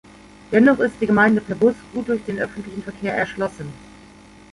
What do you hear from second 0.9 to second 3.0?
die Gemeinde per Bus gut durch den Öffentlichen